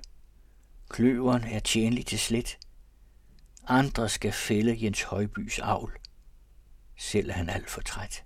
Kløveren 0.90 1.44
er 1.44 1.60
tjenlig 1.60 2.06
til 2.06 2.20
slet. 2.20 2.58
Andre 3.68 4.10
skal 4.10 4.32
fælde 4.32 4.84
Jens 4.84 5.04
Højbys 5.04 5.60
avl. 5.60 6.00
Selv 7.00 7.30
er 7.30 7.34
han 7.34 7.50
alt 7.50 7.70
for 7.70 7.82
træt. 7.82 8.24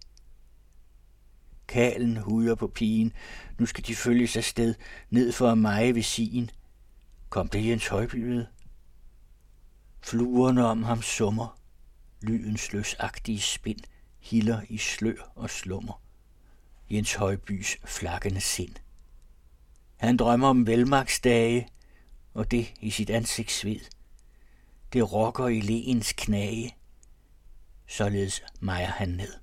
Kalen 1.67 2.17
huder 2.17 2.55
på 2.55 2.67
pigen. 2.67 3.13
Nu 3.59 3.65
skal 3.65 3.87
de 3.87 3.95
følges 3.95 4.37
sted 4.45 4.75
ned 5.09 5.31
for 5.31 5.55
mig 5.55 5.95
ved 5.95 6.03
sin. 6.03 6.49
Kom 7.29 7.47
det 7.47 7.65
Jens 7.65 7.87
Højby 7.87 8.15
ved? 8.15 8.45
Fluerne 10.01 10.65
om 10.65 10.83
ham 10.83 11.01
summer. 11.01 11.59
Lydens 12.21 12.73
løsagtige 12.73 13.41
spind 13.41 13.79
hilder 14.19 14.61
i 14.69 14.77
slør 14.77 15.31
og 15.35 15.49
slummer. 15.49 16.01
Jens 16.91 17.13
Højbys 17.13 17.77
flakkende 17.85 18.41
sind. 18.41 18.75
Han 19.97 20.17
drømmer 20.17 20.47
om 20.47 20.67
velmagsdage, 20.67 21.67
og 22.33 22.51
det 22.51 22.73
i 22.81 22.89
sit 22.89 23.09
ansigts 23.09 23.53
sved. 23.53 23.79
Det 24.93 25.13
rokker 25.13 25.47
i 25.47 25.59
lægens 25.59 26.13
knage. 26.13 26.75
Således 27.87 28.43
mejer 28.59 28.87
han 28.87 29.09
ned. 29.09 29.33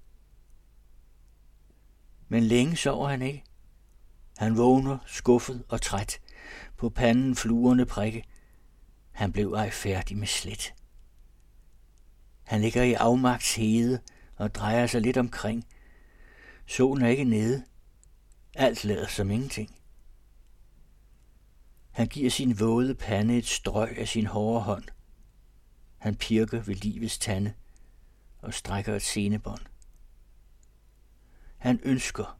Men 2.28 2.42
længe 2.42 2.76
sover 2.76 3.08
han 3.08 3.22
ikke. 3.22 3.44
Han 4.36 4.56
vågner 4.56 4.98
skuffet 5.06 5.64
og 5.68 5.82
træt. 5.82 6.20
På 6.76 6.88
panden 6.88 7.36
fluerne 7.36 7.86
prikke. 7.86 8.24
Han 9.10 9.32
blev 9.32 9.52
ej 9.52 9.70
færdig 9.70 10.16
med 10.16 10.26
slet. 10.26 10.74
Han 12.42 12.60
ligger 12.60 12.82
i 12.82 12.92
afmagts 12.92 13.54
hede 13.54 14.00
og 14.36 14.54
drejer 14.54 14.86
sig 14.86 15.00
lidt 15.00 15.16
omkring. 15.16 15.66
Solen 16.66 17.04
er 17.04 17.08
ikke 17.08 17.24
nede. 17.24 17.64
Alt 18.54 18.84
lader 18.84 19.06
som 19.06 19.30
ingenting. 19.30 19.80
Han 21.90 22.06
giver 22.06 22.30
sin 22.30 22.60
våde 22.60 22.94
pande 22.94 23.38
et 23.38 23.46
strøg 23.46 23.98
af 23.98 24.08
sin 24.08 24.26
hårde 24.26 24.60
hånd. 24.60 24.84
Han 25.98 26.16
pirker 26.16 26.62
ved 26.62 26.74
livets 26.74 27.18
tande 27.18 27.54
og 28.42 28.54
strækker 28.54 28.96
et 28.96 29.02
senebånd. 29.02 29.60
Han 31.56 31.80
ønsker, 31.82 32.38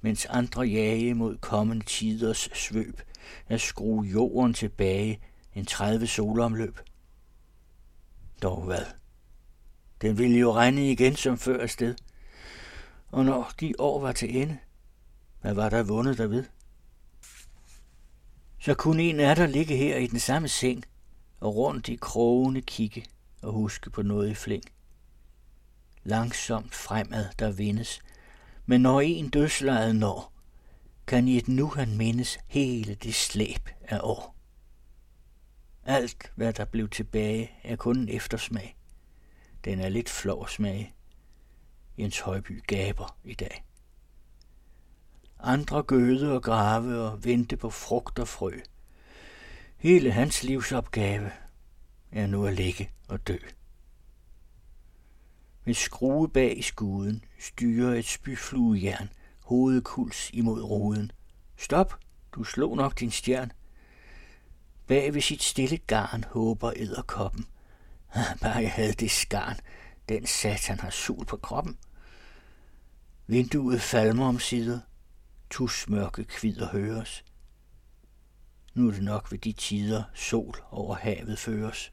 mens 0.00 0.26
andre 0.26 0.62
jage 0.62 1.14
mod 1.14 1.36
kommende 1.36 1.84
tiders 1.84 2.48
svøb, 2.54 3.00
at 3.48 3.60
skrue 3.60 4.04
jorden 4.04 4.54
tilbage 4.54 5.20
en 5.54 5.66
30 5.66 6.06
solomløb. 6.06 6.78
Dog 8.42 8.64
hvad? 8.64 8.84
Den 10.00 10.18
ville 10.18 10.38
jo 10.38 10.52
regne 10.52 10.90
igen 10.90 11.16
som 11.16 11.38
før 11.38 11.62
afsted. 11.62 11.94
Og 13.08 13.24
når 13.24 13.52
de 13.60 13.74
år 13.78 14.00
var 14.00 14.12
til 14.12 14.36
ende, 14.36 14.58
hvad 15.40 15.54
var 15.54 15.68
der 15.68 15.82
vundet 15.82 16.18
derved? 16.18 16.44
Så 18.58 18.74
kunne 18.74 19.02
en 19.02 19.20
af 19.20 19.36
der 19.36 19.46
ligge 19.46 19.76
her 19.76 19.96
i 19.96 20.06
den 20.06 20.20
samme 20.20 20.48
seng 20.48 20.84
og 21.40 21.56
rundt 21.56 21.88
i 21.88 21.96
krogene 21.96 22.60
kigge 22.60 23.04
og 23.42 23.52
huske 23.52 23.90
på 23.90 24.02
noget 24.02 24.30
i 24.30 24.34
flæng. 24.34 24.62
Langsomt 26.04 26.74
fremad 26.74 27.28
der 27.38 27.50
vindes, 27.52 28.00
men 28.66 28.80
når 28.80 29.00
en 29.00 29.28
dødslejet 29.28 29.96
når, 29.96 30.32
kan 31.06 31.28
i 31.28 31.36
et 31.36 31.48
nu 31.48 31.68
han 31.68 31.96
mindes 31.96 32.38
hele 32.46 32.94
det 32.94 33.14
slæb 33.14 33.68
af 33.82 34.00
år. 34.02 34.36
Alt, 35.84 36.32
hvad 36.34 36.52
der 36.52 36.64
blev 36.64 36.88
tilbage, 36.88 37.50
er 37.64 37.76
kun 37.76 37.98
en 37.98 38.08
eftersmag. 38.08 38.76
Den 39.64 39.80
er 39.80 39.88
lidt 39.88 40.08
flov 40.08 40.48
smag. 40.48 40.94
Jens 41.98 42.20
Højby 42.20 42.62
gaber 42.66 43.16
i 43.24 43.34
dag. 43.34 43.64
andre 45.38 45.82
gøde 45.82 46.32
og 46.32 46.42
grave 46.42 47.00
og 47.00 47.24
vente 47.24 47.56
på 47.56 47.70
frugt 47.70 48.18
og 48.18 48.28
frø. 48.28 48.52
Hele 49.76 50.12
hans 50.12 50.42
livsopgave 50.42 51.30
er 52.12 52.26
nu 52.26 52.46
at 52.46 52.54
ligge 52.54 52.90
og 53.08 53.26
dø. 53.28 53.36
Med 55.70 55.74
skrue 55.74 56.28
bag 56.28 56.58
i 56.58 56.62
skuden 56.62 57.24
styrer 57.40 57.94
et 57.94 58.04
spyfluejern, 58.04 59.08
hovedkuls 59.44 60.30
imod 60.32 60.62
roden. 60.62 61.12
Stop, 61.56 61.98
du 62.32 62.44
slog 62.44 62.76
nok 62.76 63.00
din 63.00 63.10
stjern. 63.10 63.52
Bag 64.86 65.14
ved 65.14 65.20
sit 65.20 65.42
stille 65.42 65.78
garn 65.78 66.24
håber 66.24 66.72
æderkoppen. 66.76 67.46
Bare 68.42 68.56
jeg 68.56 68.72
havde 68.72 68.92
det 68.92 69.10
skarn, 69.10 69.56
den 70.08 70.26
satan 70.26 70.80
har 70.80 70.90
sul 70.90 71.24
på 71.24 71.36
kroppen. 71.36 71.78
Vinduet 73.26 73.80
falmer 73.80 74.26
om 74.26 74.38
sider. 74.38 74.80
Tusmørke 75.50 76.24
kvider 76.24 76.68
høres. 76.68 77.24
Nu 78.74 78.88
er 78.88 78.92
det 78.92 79.02
nok 79.02 79.32
ved 79.32 79.38
de 79.38 79.52
tider, 79.52 80.02
sol 80.14 80.54
over 80.70 80.94
havet 80.94 81.38
føres. 81.38 81.92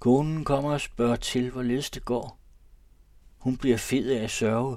Konen 0.00 0.44
kommer 0.44 0.72
og 0.72 0.80
spørger 0.80 1.16
til, 1.16 1.50
hvorledes 1.50 1.90
det 1.90 2.04
går. 2.04 2.38
Hun 3.38 3.56
bliver 3.56 3.76
fed 3.76 4.10
af 4.10 4.24
at 4.24 4.30
sørge. 4.30 4.76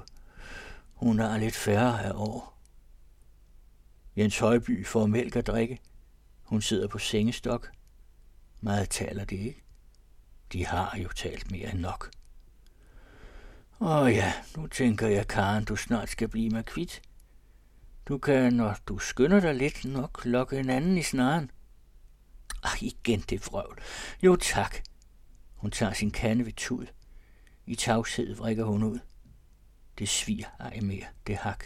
Hun 0.94 1.18
har 1.18 1.38
lidt 1.38 1.54
færre 1.54 2.04
af 2.04 2.12
år. 2.14 2.60
Jens 4.16 4.38
Højby 4.38 4.86
får 4.86 5.06
mælk 5.06 5.36
at 5.36 5.46
drikke. 5.46 5.80
Hun 6.42 6.62
sidder 6.62 6.88
på 6.88 6.98
sengestok. 6.98 7.70
Meget 8.60 8.90
taler 8.90 9.24
det 9.24 9.36
ikke. 9.36 9.62
De 10.52 10.66
har 10.66 10.98
jo 10.98 11.08
talt 11.08 11.50
mere 11.50 11.72
end 11.72 11.80
nok. 11.80 12.10
Åh 13.80 14.12
ja, 14.12 14.32
nu 14.56 14.66
tænker 14.66 15.08
jeg, 15.08 15.28
Karen, 15.28 15.64
du 15.64 15.76
snart 15.76 16.08
skal 16.08 16.28
blive 16.28 16.50
mig 16.50 16.64
kvitt. 16.64 17.02
Du 18.08 18.18
kan, 18.18 18.52
når 18.52 18.76
du 18.88 18.98
skynder 18.98 19.40
dig 19.40 19.54
lidt, 19.54 19.84
nok 19.84 20.24
lokke 20.24 20.58
en 20.58 20.70
anden 20.70 20.98
i 20.98 21.02
snaren. 21.02 21.50
Ach, 22.62 22.82
igen 22.82 23.20
det 23.20 23.46
vrøvl. 23.46 23.78
Jo 24.22 24.36
tak. 24.36 24.76
Hun 25.64 25.70
tager 25.70 25.92
sin 25.92 26.10
kande 26.10 26.46
ved 26.46 26.52
tud. 26.52 26.86
I 27.66 27.74
tavshed 27.74 28.34
vrikker 28.34 28.64
hun 28.64 28.82
ud. 28.82 28.98
Det 29.98 30.08
sviger 30.08 30.46
ej 30.60 30.80
mere, 30.80 31.06
det 31.26 31.36
hak. 31.36 31.64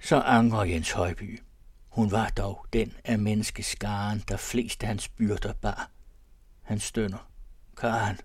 Så 0.00 0.20
angrer 0.20 0.64
Jens 0.64 0.90
Højby. 0.90 1.40
Hun 1.88 2.10
var 2.10 2.28
dog 2.28 2.66
den 2.72 2.92
af 3.04 3.18
menneskeskaren, 3.18 4.24
der 4.28 4.36
flest 4.36 4.82
af 4.82 4.88
hans 4.88 5.08
byrder 5.08 5.52
bar. 5.52 5.90
Han 6.62 6.80
stønner. 6.80 7.30
Karen. 7.76 8.18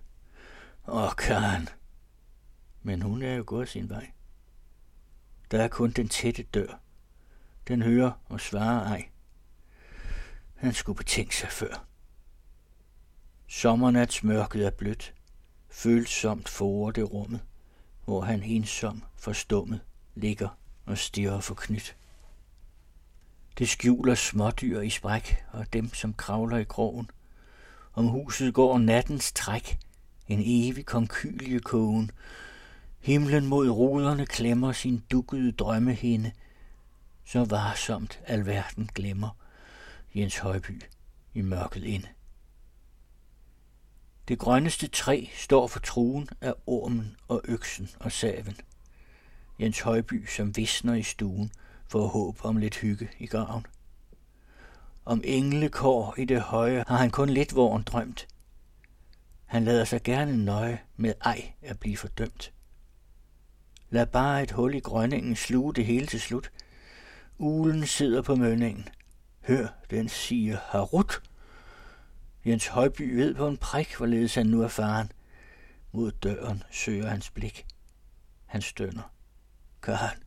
Åh, 0.88 1.12
Karen. 1.18 1.68
Men 2.82 3.02
hun 3.02 3.22
er 3.22 3.34
jo 3.34 3.44
gået 3.46 3.68
sin 3.68 3.88
vej. 3.88 4.10
Der 5.50 5.62
er 5.62 5.68
kun 5.68 5.90
den 5.90 6.08
tætte 6.08 6.42
dør. 6.42 6.80
Den 7.68 7.82
hører 7.82 8.12
og 8.24 8.40
svarer 8.40 8.84
ej. 8.84 9.08
Han 10.54 10.72
skulle 10.72 10.96
betænke 10.96 11.36
sig 11.36 11.48
før. 11.48 11.89
Sommernats 13.52 14.22
er 14.22 14.70
blødt. 14.78 15.14
Følsomt 15.70 16.48
forer 16.48 16.90
det 16.90 17.12
rummet, 17.12 17.40
hvor 18.04 18.20
han 18.20 18.42
ensom 18.42 19.02
forstummet 19.16 19.80
ligger 20.14 20.48
og 20.86 20.98
stirrer 20.98 21.40
for 21.40 21.54
knyt. 21.54 21.96
Det 23.58 23.68
skjuler 23.68 24.14
smådyr 24.14 24.80
i 24.80 24.90
spræk 24.90 25.44
og 25.52 25.72
dem, 25.72 25.94
som 25.94 26.14
kravler 26.14 26.56
i 26.56 26.64
krogen. 26.64 27.10
Om 27.92 28.06
huset 28.06 28.54
går 28.54 28.78
nattens 28.78 29.32
træk, 29.32 29.78
en 30.28 30.42
evig 30.44 30.86
konkyliekogen. 30.86 32.10
Himlen 32.98 33.46
mod 33.46 33.68
ruderne 33.68 34.26
klemmer 34.26 34.72
sin 34.72 35.02
dukkede 35.10 35.52
drømmehinde. 35.52 36.32
Så 37.24 37.44
varsomt 37.44 38.20
alverden 38.26 38.90
glemmer 38.94 39.36
Jens 40.14 40.38
Højby 40.38 40.82
i 41.34 41.40
mørket 41.40 41.84
inde. 41.84 42.06
Det 44.30 44.38
grønneste 44.38 44.88
træ 44.88 45.24
står 45.36 45.66
for 45.66 45.80
truen 45.80 46.28
af 46.40 46.54
ormen 46.66 47.16
og 47.28 47.40
øksen 47.44 47.90
og 48.00 48.12
saven. 48.12 48.56
Jens 49.60 49.80
Højby, 49.80 50.26
som 50.26 50.56
visner 50.56 50.94
i 50.94 51.02
stuen, 51.02 51.52
får 51.88 52.06
håb 52.06 52.44
om 52.44 52.56
lidt 52.56 52.76
hygge 52.76 53.10
i 53.18 53.26
graven. 53.26 53.66
Om 55.04 55.22
englekår 55.24 56.14
i 56.18 56.24
det 56.24 56.40
høje 56.40 56.84
har 56.88 56.96
han 56.96 57.10
kun 57.10 57.28
lidt 57.28 57.54
våren 57.54 57.82
drømt. 57.82 58.28
Han 59.46 59.64
lader 59.64 59.84
sig 59.84 60.02
gerne 60.02 60.44
nøje 60.44 60.80
med 60.96 61.14
ej 61.20 61.52
at 61.62 61.80
blive 61.80 61.96
fordømt. 61.96 62.52
Lad 63.90 64.06
bare 64.06 64.42
et 64.42 64.50
hul 64.50 64.74
i 64.74 64.80
grønningen 64.80 65.36
sluge 65.36 65.74
det 65.74 65.86
hele 65.86 66.06
til 66.06 66.20
slut. 66.20 66.50
Ulen 67.38 67.86
sidder 67.86 68.22
på 68.22 68.34
mønningen. 68.34 68.88
Hør, 69.40 69.66
den 69.90 70.08
siger 70.08 70.56
harut. 70.64 71.29
Jens 72.46 72.66
Højby 72.66 73.14
ved 73.14 73.34
på 73.34 73.48
en 73.48 73.56
prik, 73.56 73.96
hvorledes 73.96 74.34
han 74.34 74.46
nu 74.46 74.62
er 74.62 74.68
faren. 74.68 75.12
Mod 75.92 76.12
døren 76.12 76.62
søger 76.70 77.08
hans 77.08 77.30
blik. 77.30 77.66
Han 78.46 78.62
stønner. 78.62 79.12
Karen. 79.82 80.22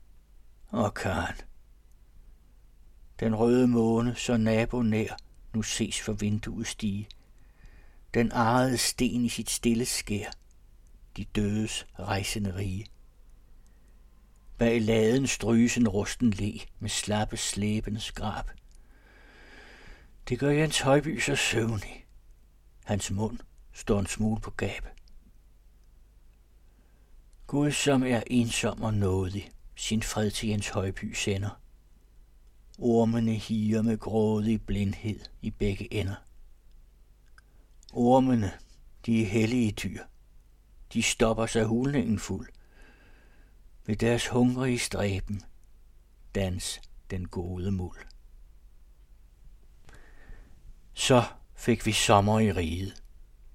Åh, 0.74 0.94
Karen. 0.96 1.36
Den 3.20 3.36
røde 3.36 3.68
måne, 3.68 4.16
så 4.16 4.38
nabo 4.38 4.82
nær, 4.82 5.18
nu 5.54 5.62
ses 5.62 6.02
for 6.02 6.14
vinduet 6.14 6.68
stige. 6.68 7.10
Den 8.14 8.32
arede 8.32 8.78
sten 8.78 9.26
i 9.26 9.30
sit 9.30 9.50
stille 9.50 9.86
skær. 9.86 10.32
De 11.18 11.24
dødes 11.24 11.88
rejsende 12.00 12.56
rige. 12.56 12.86
Bag 14.58 14.82
laden 14.82 15.28
stryges 15.28 15.78
en 15.78 15.88
rusten 15.88 16.30
le 16.30 16.60
med 16.80 16.90
slappe 16.90 17.38
slæbende 17.38 18.00
skrab. 18.00 18.46
Det 20.30 20.40
gør 20.40 20.50
Jens 20.52 20.80
Højby 20.80 21.20
så 21.20 21.36
søvnig. 21.36 22.03
Hans 22.84 23.12
mund 23.12 23.40
står 23.74 24.00
en 24.00 24.06
smule 24.06 24.42
på 24.42 24.52
gab. 24.52 24.88
Gud, 27.48 27.72
som 27.72 28.04
er 28.04 28.24
ensom 28.28 28.82
og 28.82 28.94
nådig, 28.94 29.52
sin 29.76 30.04
fred 30.04 30.32
til 30.32 30.50
Jens 30.50 30.70
Højby 30.70 31.14
sender. 31.14 31.62
Ormene 32.80 33.34
higer 33.34 33.82
med 33.82 33.98
grådig 33.98 34.66
blindhed 34.66 35.20
i 35.42 35.52
begge 35.52 35.94
ender. 35.94 36.16
Ormene, 37.94 38.52
de 39.06 39.22
er 39.22 39.26
hellige 39.26 39.72
dyr. 39.72 40.04
De 40.94 41.04
stopper 41.04 41.46
sig 41.46 41.66
hulningen 41.66 42.20
fuld. 42.20 42.50
Ved 43.86 43.96
deres 43.96 44.28
hungrige 44.28 44.80
stræben, 44.80 45.42
dans 46.36 46.82
den 47.10 47.28
gode 47.28 47.72
muld. 47.72 47.98
Så 50.94 51.24
fik 51.64 51.86
vi 51.86 51.92
sommer 51.92 52.40
i 52.40 52.52
riget. 52.52 53.04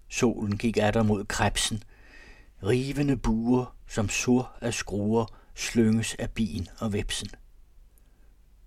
Solen 0.08 0.58
gik 0.58 0.76
atter 0.76 1.02
mod 1.02 1.24
krebsen. 1.24 1.82
Rivende 2.62 3.16
buer, 3.16 3.76
som 3.88 4.08
sur 4.08 4.52
af 4.60 4.74
skruer, 4.74 5.26
slynges 5.54 6.14
af 6.18 6.30
bin 6.30 6.68
og 6.78 6.92
vepsen. 6.92 7.30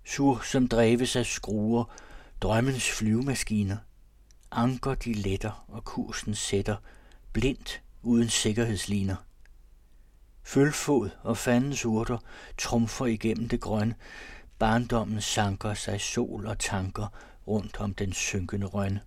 Sur 0.06 0.39
som 0.39 0.67
dreves 0.67 1.15
af 1.15 1.25
skruer, 1.25 1.84
drømmens 2.41 2.91
flyvemaskiner. 2.91 3.77
Anker 4.51 4.95
de 4.95 5.13
letter 5.13 5.65
og 5.67 5.84
kursen 5.84 6.36
sætter, 6.36 6.75
blindt 7.34 7.82
uden 8.01 8.30
sikkerhedsliner. 8.30 9.15
Følfod 10.43 11.10
og 11.23 11.38
fandens 11.38 11.86
urter 11.86 12.17
trumfer 12.58 13.06
igennem 13.06 13.49
det 13.49 13.62
grønne, 13.62 13.95
barndommen 14.60 15.21
sanker 15.21 15.73
sig 15.73 16.01
sol 16.01 16.47
og 16.47 16.60
tanker 16.60 17.08
rundt 17.47 17.80
om 17.80 17.93
den 17.93 18.13
synkende 18.13 18.67
rønne. 18.67 19.01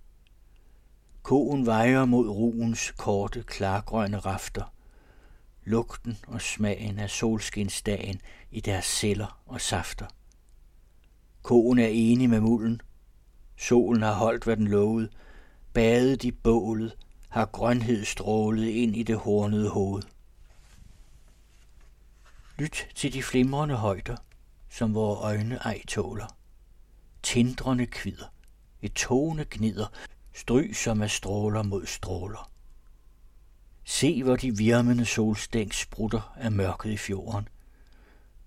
Koen 1.24 1.66
vejer 1.66 2.04
mod 2.04 2.28
ruens 2.28 2.90
korte, 2.96 3.42
klargrønne 3.42 4.18
rafter. 4.18 4.72
Lugten 5.64 6.18
og 6.26 6.42
smagen 6.42 6.98
af 6.98 7.10
solskinsdagen 7.10 8.20
i 8.50 8.60
deres 8.60 8.84
celler 8.84 9.40
og 9.46 9.60
safter. 9.60 10.06
Koen 11.42 11.78
er 11.78 11.86
enig 11.86 12.30
med 12.30 12.40
mulden. 12.40 12.80
Solen 13.56 14.02
har 14.02 14.14
holdt, 14.14 14.44
hvad 14.44 14.56
den 14.56 14.68
lovede. 14.68 15.08
Badet 15.72 16.24
i 16.24 16.30
bålet 16.30 16.96
har 17.28 17.46
grønhed 17.46 18.04
strålet 18.04 18.66
ind 18.66 18.96
i 18.96 19.02
det 19.02 19.16
hornede 19.16 19.68
hoved. 19.68 20.02
Lyt 22.58 22.88
til 22.94 23.12
de 23.12 23.22
flimrende 23.22 23.74
højder, 23.74 24.16
som 24.68 24.94
vores 24.94 25.20
øjne 25.22 25.56
ej 25.56 25.82
tåler. 25.88 26.36
Tindrende 27.22 27.86
kvider, 27.86 28.26
et 28.82 28.92
tone 28.92 29.46
gnider, 29.50 29.86
stry 30.34 30.72
som 30.72 31.02
af 31.02 31.10
stråler 31.10 31.62
mod 31.62 31.86
stråler. 31.86 32.50
Se, 33.84 34.22
hvor 34.22 34.36
de 34.36 34.56
virmende 34.56 35.04
solstænk 35.04 35.72
sprutter 35.72 36.34
af 36.36 36.52
mørket 36.52 36.90
i 36.90 36.96
fjorden. 36.96 37.48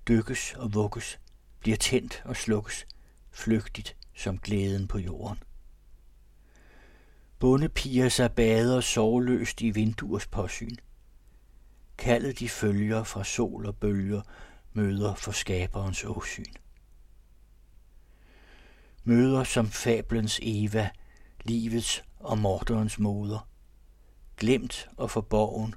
Dykkes 0.08 0.54
og 0.54 0.74
vugges, 0.74 1.20
bliver 1.60 1.78
tændt 1.78 2.22
og 2.26 2.36
slukkes, 2.36 2.88
flygtigt 3.32 3.96
som 4.16 4.38
glæden 4.38 4.88
på 4.88 4.98
jorden. 4.98 5.44
piger 7.70 8.10
sig 8.10 8.32
bader 8.32 8.82
sovløst 8.82 9.62
i 9.62 9.70
vinduers 9.70 10.28
påsyn. 10.28 10.76
Kaldet 11.98 12.40
de 12.40 12.50
følger 12.50 13.04
fra 13.04 13.24
sol 13.24 13.66
og 13.66 13.76
bølger, 13.76 14.22
møder 14.74 15.16
for 15.16 15.32
skaberens 15.32 16.04
åsyn. 16.04 16.54
Møder 19.04 19.44
som 19.44 19.68
fablens 19.68 20.40
Eva, 20.44 20.90
livets 21.48 22.04
og 22.20 22.38
morderens 22.38 23.00
moder, 23.00 23.48
glemt 24.38 24.90
og 24.98 25.12
forborgen, 25.12 25.76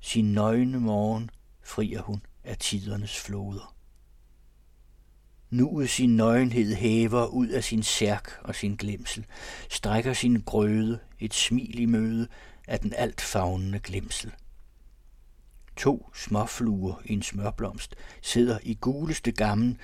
sin 0.00 0.32
nøgne 0.32 0.80
morgen 0.80 1.30
frier 1.62 2.02
hun 2.02 2.22
af 2.44 2.58
tidernes 2.58 3.20
floder. 3.20 3.74
Nu 5.50 5.86
sin 5.86 6.16
nøgenhed 6.16 6.74
hæver 6.74 7.26
ud 7.26 7.48
af 7.48 7.64
sin 7.64 7.82
særk 7.82 8.30
og 8.42 8.54
sin 8.54 8.76
glemsel, 8.76 9.26
strækker 9.70 10.12
sin 10.12 10.40
grøde 10.40 10.98
et 11.18 11.34
smil 11.34 11.78
i 11.78 11.86
møde 11.86 12.28
af 12.68 12.80
den 12.80 12.92
alt 12.92 13.20
fagnende 13.20 13.78
glemsel. 13.78 14.32
To 15.76 16.10
småfluer 16.14 16.94
i 17.04 17.12
en 17.12 17.22
smørblomst 17.22 17.94
sidder 18.22 18.58
i 18.62 18.74
guleste 18.74 19.32
gammen, 19.32 19.78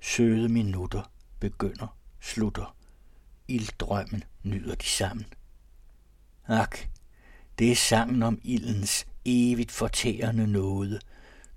søde 0.00 0.48
minutter 0.48 1.12
begynder, 1.40 1.96
slutter. 2.20 2.77
Ilddrømmen 3.48 4.24
nyder 4.42 4.74
de 4.74 4.86
sammen. 4.86 5.26
Ak, 6.46 6.78
det 7.58 7.72
er 7.72 7.76
sangen 7.76 8.22
om 8.22 8.40
ildens 8.44 9.06
evigt 9.24 9.70
fortærende 9.70 10.46
nåde, 10.46 11.00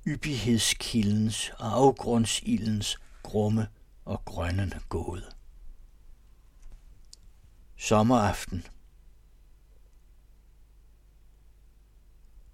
yppighedskildens 0.07 1.49
og 1.49 1.73
afgrundsildens 1.77 2.97
grumme 3.23 3.67
og 4.05 4.25
grønnende 4.25 4.79
gåde. 4.89 5.25
Sommeraften 7.75 8.63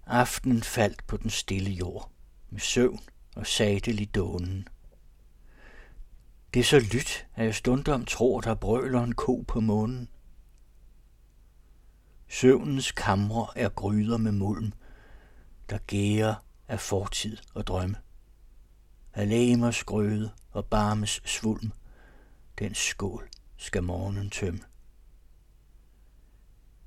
Aftenen 0.06 0.62
faldt 0.62 1.06
på 1.06 1.16
den 1.16 1.30
stille 1.30 1.70
jord, 1.70 2.10
med 2.50 2.60
søvn 2.60 3.00
og 3.36 3.46
satelig 3.46 4.14
dånen. 4.14 4.68
Det 6.54 6.60
er 6.60 6.64
så 6.64 6.78
lyt, 6.78 7.26
at 7.34 7.44
jeg 7.44 7.54
stundom 7.54 8.04
tror, 8.04 8.40
der 8.40 8.54
brøler 8.54 9.02
en 9.02 9.14
ko 9.14 9.44
på 9.48 9.60
månen. 9.60 10.08
Søvnens 12.28 12.92
kamre 12.92 13.46
er 13.56 13.68
gryder 13.68 14.16
med 14.16 14.32
mulm, 14.32 14.72
der 15.70 15.78
gærer 15.78 16.34
af 16.68 16.80
fortid 16.80 17.36
og 17.54 17.66
drømme. 17.66 17.96
Af 19.14 19.28
læmers 19.28 19.84
grøde 19.84 20.30
og 20.50 20.66
barmes 20.66 21.20
svulm, 21.24 21.72
den 22.58 22.74
skål 22.74 23.28
skal 23.56 23.82
morgenen 23.82 24.30
tømme. 24.30 24.60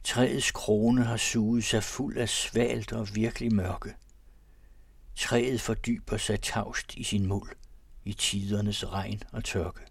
Træets 0.04 0.52
krone 0.52 1.04
har 1.04 1.18
suget 1.18 1.64
sig 1.64 1.84
fuld 1.84 2.18
af 2.18 2.30
svalt 2.30 2.94
og 2.94 3.08
virkelig 3.16 3.54
mørke. 3.56 3.96
Træet 5.16 5.62
fordyber 5.62 6.18
sig 6.18 6.42
tavst 6.42 6.96
i 6.96 7.04
sin 7.04 7.26
muld 7.26 7.52
i 8.06 8.14
tidernes 8.14 8.92
regn 8.92 9.24
og 9.32 9.44
tørke. 9.44 9.82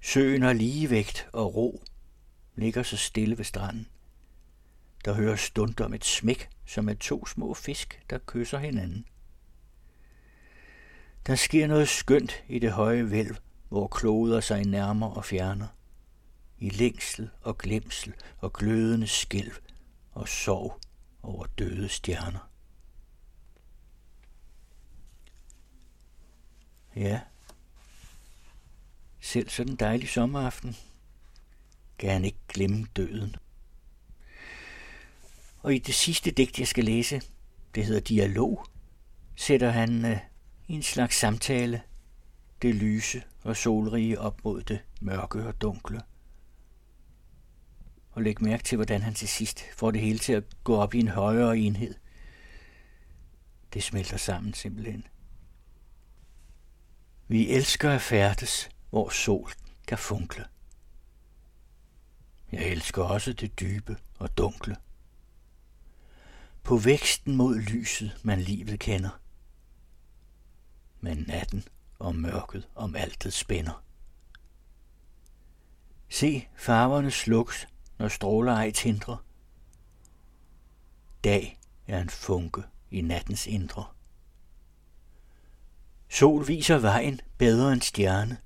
Søen 0.00 0.42
har 0.42 0.52
ligevægt 0.52 1.28
og 1.32 1.54
ro, 1.54 1.82
ligger 2.56 2.82
så 2.82 2.96
stille 2.96 3.38
ved 3.38 3.44
stranden. 3.44 3.88
Der 5.04 5.14
høres 5.14 5.40
stund 5.40 5.80
om 5.80 5.94
et 5.94 6.04
smæk, 6.04 6.48
som 6.66 6.88
er 6.88 6.94
to 6.94 7.26
små 7.26 7.54
fisk, 7.54 8.02
der 8.10 8.18
kysser 8.26 8.58
hinanden. 8.58 9.06
Der 11.26 11.34
sker 11.34 11.66
noget 11.66 11.88
skønt 11.88 12.44
i 12.48 12.58
det 12.58 12.72
høje 12.72 13.10
vælv, 13.10 13.36
hvor 13.68 13.86
kloder 13.86 14.40
sig 14.40 14.64
nærmer 14.64 15.06
og 15.06 15.24
fjerner. 15.24 15.66
I 16.58 16.70
længsel 16.70 17.30
og 17.42 17.58
glemsel 17.58 18.14
og 18.38 18.52
glødende 18.52 19.06
skælv 19.06 19.52
og 20.12 20.28
sorg 20.28 20.80
over 21.22 21.46
døde 21.58 21.88
stjerner. 21.88 22.50
Ja, 26.98 27.20
selv 29.20 29.48
sådan 29.48 29.72
en 29.72 29.76
dejlig 29.76 30.08
sommeraften 30.08 30.76
kan 31.98 32.10
han 32.10 32.24
ikke 32.24 32.38
glemme 32.48 32.86
døden. 32.96 33.36
Og 35.62 35.74
i 35.74 35.78
det 35.78 35.94
sidste 35.94 36.30
digt, 36.30 36.58
jeg 36.58 36.68
skal 36.68 36.84
læse, 36.84 37.22
det 37.74 37.84
hedder 37.84 38.00
Dialog, 38.00 38.66
sætter 39.36 39.70
han 39.70 40.04
øh, 40.04 40.18
i 40.68 40.72
en 40.72 40.82
slags 40.82 41.16
samtale 41.16 41.82
det 42.62 42.74
lyse 42.74 43.22
og 43.42 43.56
solrige 43.56 44.20
op 44.20 44.44
mod 44.44 44.62
det 44.62 44.80
mørke 45.00 45.46
og 45.46 45.60
dunkle. 45.60 46.00
Og 48.10 48.22
læg 48.22 48.42
mærke 48.42 48.62
til, 48.62 48.76
hvordan 48.76 49.02
han 49.02 49.14
til 49.14 49.28
sidst 49.28 49.60
får 49.76 49.90
det 49.90 50.00
hele 50.00 50.18
til 50.18 50.32
at 50.32 50.44
gå 50.64 50.76
op 50.76 50.94
i 50.94 50.98
en 50.98 51.08
højere 51.08 51.58
enhed. 51.58 51.94
Det 53.72 53.82
smelter 53.82 54.16
sammen 54.16 54.54
simpelthen. 54.54 55.04
Vi 57.30 57.50
elsker 57.50 57.90
at 57.90 58.00
færdes, 58.00 58.68
hvor 58.90 59.08
sol 59.08 59.50
kan 59.86 59.98
funkle. 59.98 60.46
Jeg 62.52 62.66
elsker 62.66 63.02
også 63.02 63.32
det 63.32 63.60
dybe 63.60 63.96
og 64.18 64.38
dunkle. 64.38 64.76
På 66.62 66.76
væksten 66.76 67.36
mod 67.36 67.58
lyset, 67.58 68.20
man 68.22 68.40
livet 68.40 68.80
kender. 68.80 69.20
Men 71.00 71.24
natten 71.28 71.64
og 71.98 72.14
mørket 72.14 72.68
om 72.74 72.96
altet 72.96 73.32
spænder. 73.32 73.84
Se 76.08 76.48
farverne 76.56 77.10
sluks, 77.10 77.68
når 77.98 78.08
stråler 78.08 78.52
ej 78.52 78.70
tindre. 78.70 79.18
Dag 81.24 81.60
er 81.86 82.00
en 82.00 82.10
funke 82.10 82.62
i 82.90 83.00
nattens 83.00 83.46
indre. 83.46 83.84
Sol 86.18 86.48
viser 86.48 86.78
vejen 86.78 87.20
bedre 87.38 87.72
end 87.72 87.82
stjerne. 87.82 88.38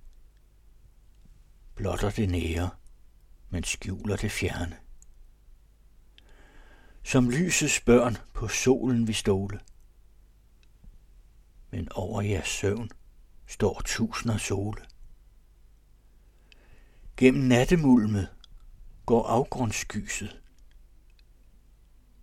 Blotter 1.74 2.10
det 2.10 2.28
nære, 2.28 2.70
men 3.50 3.64
skjuler 3.64 4.16
det 4.16 4.30
fjerne. 4.30 4.76
Som 7.02 7.30
lysets 7.30 7.80
børn 7.80 8.16
på 8.34 8.48
solen 8.48 9.06
vi 9.08 9.12
stole. 9.12 9.60
Men 11.70 11.92
over 11.92 12.22
jeres 12.22 12.48
søvn 12.48 12.90
står 13.46 13.82
tusinder 13.84 14.38
sole. 14.38 14.82
Gennem 17.16 17.44
nattemulmet 17.44 18.28
går 19.06 19.26
afgrundskyset. 19.26 20.40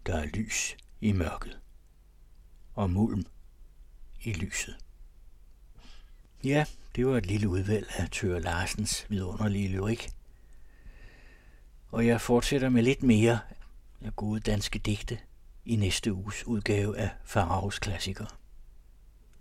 Der 0.06 0.16
er 0.16 0.26
lys 0.26 0.78
i 1.02 1.12
mørket 1.12 1.60
og 2.76 2.90
mulm 2.90 3.26
i 4.22 4.34
lyset. 4.34 4.89
Ja, 6.44 6.66
det 6.96 7.08
var 7.08 7.18
et 7.18 7.26
lille 7.26 7.50
udvalg 7.50 7.88
af 7.98 8.10
Tør 8.10 8.40
Larsens 8.40 9.06
vidunderlige 9.10 9.68
lyrik. 9.68 10.10
Og 11.92 12.08
jeg 12.08 12.22
fortsætter 12.22 12.70
med 12.70 12.84
lidt 12.84 13.04
mere 13.04 13.40
af 14.02 14.16
gode 14.16 14.40
danske 14.40 14.80
digte 14.80 15.18
i 15.66 15.76
næste 15.76 16.14
uges 16.14 16.48
udgave 16.48 16.98
af 16.98 17.10
Faraos 17.24 17.80
klassiker. 17.80 18.26